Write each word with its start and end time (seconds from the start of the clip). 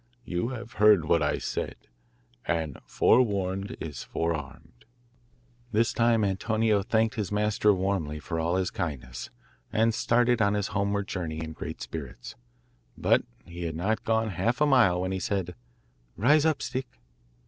You 0.25 0.47
have 0.49 0.71
heard 0.81 1.05
what 1.05 1.21
I 1.21 1.37
said, 1.37 1.75
and 2.45 2.79
forewarned 2.87 3.77
is 3.79 4.01
forearmed.' 4.03 4.85
This 5.71 5.93
time 5.93 6.23
Antonio 6.23 6.81
thanked 6.81 7.13
his 7.13 7.31
master 7.31 7.71
warmly 7.71 8.17
for 8.19 8.39
all 8.39 8.55
his 8.55 8.71
kindness, 8.71 9.29
and 9.71 9.93
started 9.93 10.41
on 10.41 10.55
his 10.55 10.69
homeward 10.69 11.07
journey 11.07 11.37
in 11.37 11.53
great 11.53 11.83
spirits; 11.83 12.33
but 12.97 13.23
he 13.45 13.65
had 13.65 13.75
not 13.75 14.03
gone 14.03 14.29
half 14.31 14.59
a 14.59 14.65
mile 14.65 15.01
when 15.01 15.11
he 15.11 15.19
said 15.19 15.53
'Rise 16.17 16.47
up, 16.47 16.63
Stick. 16.63 16.87